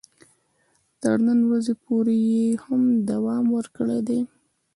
تر 1.01 1.15
نن 1.25 1.39
ورځې 1.49 1.73
پورې 1.83 2.15
یې 2.29 2.45
هم 2.65 2.81
دوام 3.09 3.45
ورکړی 3.57 3.99
دی. 4.07 4.19